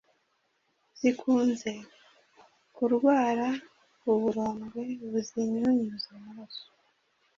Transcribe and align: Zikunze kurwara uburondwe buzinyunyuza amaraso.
Zikunze 0.99 1.71
kurwara 2.75 3.47
uburondwe 4.11 4.81
buzinyunyuza 5.09 6.09
amaraso. 6.19 6.65